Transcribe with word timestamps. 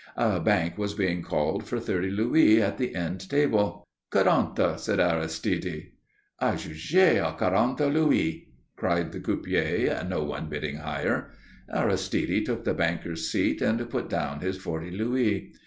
A 0.17 0.39
bank 0.39 0.79
was 0.79 0.95
being 0.95 1.21
called 1.21 1.63
for 1.65 1.79
thirty 1.79 2.09
louis 2.09 2.59
at 2.59 2.79
the 2.79 2.95
end 2.95 3.29
table. 3.29 3.85
"Quarante," 4.09 4.77
said 4.79 4.99
Aristide. 4.99 5.91
"Ajugé 6.41 7.21
à 7.23 7.37
quarante 7.37 7.81
louis," 7.85 8.47
cried 8.75 9.11
the 9.11 9.19
croupier, 9.19 10.03
no 10.09 10.23
one 10.23 10.49
bidding 10.49 10.77
higher. 10.77 11.29
Aristide 11.71 12.47
took 12.47 12.63
the 12.63 12.73
banker's 12.73 13.29
seat 13.29 13.61
and 13.61 13.87
put 13.91 14.09
down 14.09 14.39
his 14.39 14.57
forty 14.57 14.89
louis. 14.89 15.53